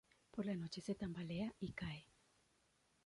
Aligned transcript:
Por 0.31 0.47
la 0.47 0.55
noche, 0.55 0.81
se 0.81 0.95
tambalea 0.95 1.53
y 1.59 1.73
cae. 1.73 2.07